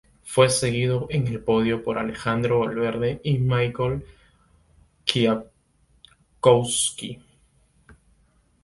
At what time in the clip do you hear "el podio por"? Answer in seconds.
1.27-1.99